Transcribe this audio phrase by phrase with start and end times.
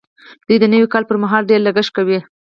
[0.47, 2.19] دوی د نوي کال پر مهال ډېر لګښت کوي.